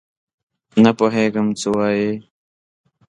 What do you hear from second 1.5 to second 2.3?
څه وایې؟؟